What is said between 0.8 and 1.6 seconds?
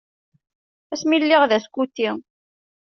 Ass mi lliɣ d